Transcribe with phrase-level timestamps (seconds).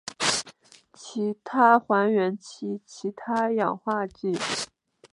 [0.95, 4.35] 其他还原器其他氧化剂